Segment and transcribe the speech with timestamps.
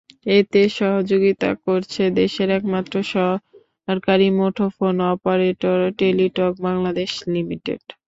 [0.31, 7.81] এতে সহযোগিতা করছে দেশের একমাত্র সরকারি মুঠোফোন অপারেটর টেলিটক বাংলাদেশ লিমিটেড।